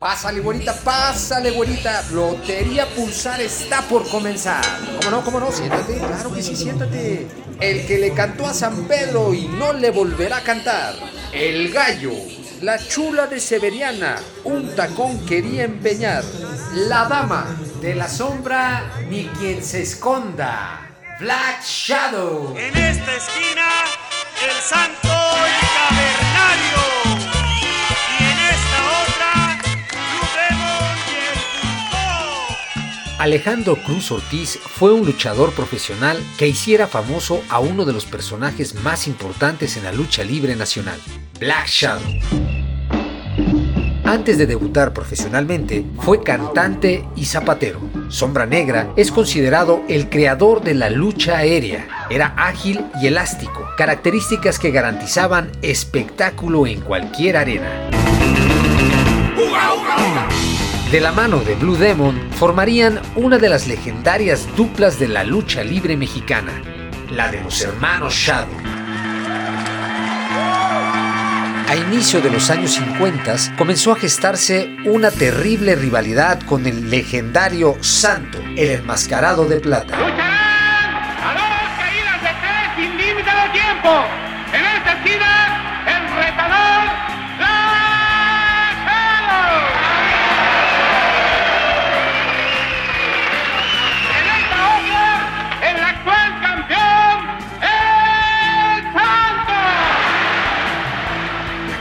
[0.00, 2.04] Pásale, güerita, pásale, güerita.
[2.12, 4.64] Lotería Pulsar está por comenzar.
[4.98, 5.50] ¿Cómo no, cómo no?
[5.50, 7.26] Siéntate, claro que sí, siéntate.
[7.58, 10.94] El que le cantó a San Pedro y no le volverá a cantar.
[11.32, 12.12] El gallo.
[12.62, 14.20] La chula de Severiana.
[14.44, 16.22] Un tacón quería empeñar.
[16.74, 17.58] La dama.
[17.80, 20.92] De la sombra, ni quien se esconda.
[21.18, 22.56] Black Shadow.
[22.56, 23.66] En esta esquina,
[24.46, 25.37] el santo
[33.18, 38.76] Alejandro Cruz Ortiz fue un luchador profesional que hiciera famoso a uno de los personajes
[38.76, 41.00] más importantes en la lucha libre nacional,
[41.40, 42.12] Black Shadow.
[44.04, 47.80] Antes de debutar profesionalmente, fue cantante y zapatero.
[48.08, 52.06] Sombra Negra es considerado el creador de la lucha aérea.
[52.08, 57.90] Era ágil y elástico, características que garantizaban espectáculo en cualquier arena.
[60.90, 65.62] De la mano de Blue Demon formarían una de las legendarias duplas de la lucha
[65.62, 66.62] libre mexicana,
[67.10, 68.56] la de los hermanos Shadow.
[71.68, 77.76] A inicio de los años 50 comenzó a gestarse una terrible rivalidad con el legendario
[77.82, 79.94] Santo, el enmascarado de plata.
[79.94, 84.27] A dos caídas de tres sin límite de tiempo.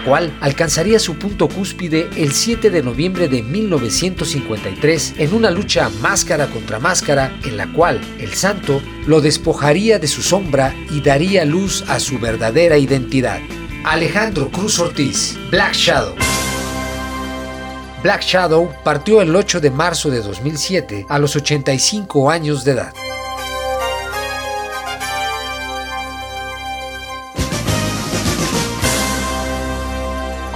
[0.08, 6.48] Cual alcanzaría su punto cúspide el 7 de noviembre de 1953 en una lucha máscara
[6.48, 11.84] contra máscara en la cual el santo lo despojaría de su sombra y daría luz
[11.90, 13.42] a su verdadera identidad.
[13.84, 16.16] Alejandro Cruz Ortiz, Black Shadow.
[18.02, 22.94] Black Shadow partió el 8 de marzo de 2007 a los 85 años de edad.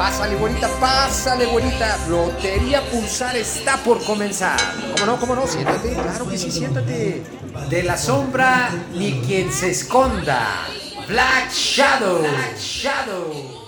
[0.01, 1.95] Pásale, güerita, pásale, güerita.
[2.09, 4.59] Lotería Pulsar está por comenzar.
[4.95, 5.45] ¿Cómo no, cómo no?
[5.45, 7.21] Siéntate, claro que sí, siéntate.
[7.69, 10.65] De la sombra, ni quien se esconda.
[11.07, 12.17] Black Shadow.
[12.17, 13.60] Black Shadow.